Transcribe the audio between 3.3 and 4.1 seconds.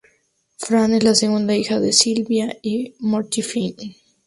Fine.